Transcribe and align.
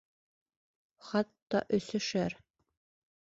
Хатта 1.09 1.61
өсөшәр. 1.79 2.37